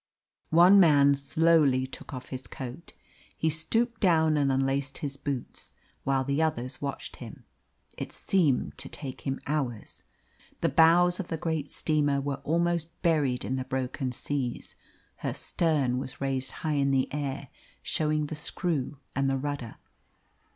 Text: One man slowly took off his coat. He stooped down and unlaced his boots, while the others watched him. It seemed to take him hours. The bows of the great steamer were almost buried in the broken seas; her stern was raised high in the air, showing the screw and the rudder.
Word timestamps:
One 0.49 0.79
man 0.79 1.13
slowly 1.13 1.85
took 1.85 2.11
off 2.11 2.29
his 2.29 2.47
coat. 2.47 2.93
He 3.37 3.51
stooped 3.51 4.01
down 4.01 4.35
and 4.35 4.51
unlaced 4.51 4.97
his 4.97 5.15
boots, 5.15 5.73
while 6.03 6.23
the 6.23 6.41
others 6.41 6.81
watched 6.81 7.17
him. 7.17 7.45
It 7.93 8.11
seemed 8.11 8.79
to 8.79 8.89
take 8.89 9.21
him 9.27 9.39
hours. 9.45 10.01
The 10.61 10.69
bows 10.69 11.19
of 11.19 11.27
the 11.27 11.37
great 11.37 11.69
steamer 11.69 12.19
were 12.19 12.41
almost 12.43 12.99
buried 13.03 13.45
in 13.45 13.57
the 13.57 13.65
broken 13.65 14.11
seas; 14.11 14.75
her 15.17 15.35
stern 15.35 15.99
was 15.99 16.19
raised 16.19 16.49
high 16.65 16.73
in 16.81 16.89
the 16.89 17.07
air, 17.13 17.49
showing 17.83 18.25
the 18.25 18.35
screw 18.35 18.97
and 19.15 19.29
the 19.29 19.37
rudder. 19.37 19.75